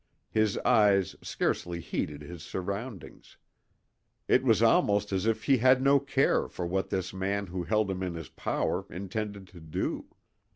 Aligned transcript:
His 0.31 0.57
eyes 0.65 1.15
scarcely 1.21 1.79
heeded 1.79 2.23
his 2.23 2.41
surroundings. 2.41 3.37
It 4.27 4.43
was 4.43 4.63
almost 4.63 5.11
as 5.11 5.27
if 5.27 5.43
he 5.43 5.57
had 5.57 5.79
no 5.79 5.99
care 5.99 6.47
for 6.47 6.65
what 6.65 6.89
this 6.89 7.13
man 7.13 7.45
who 7.45 7.65
held 7.65 7.91
him 7.91 8.01
in 8.01 8.15
his 8.15 8.29
power 8.29 8.87
intended 8.89 9.47
to 9.49 9.59
do. 9.59 10.07